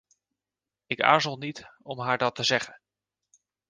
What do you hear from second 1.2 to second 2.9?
niet om haar dat te zeggen.